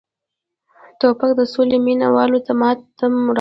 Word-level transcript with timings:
توپک 0.99 1.31
د 1.39 1.41
سولې 1.53 1.77
مینه 1.85 2.07
والو 2.15 2.39
ته 2.45 2.53
ماتم 2.61 3.13
راوړي. 3.19 3.29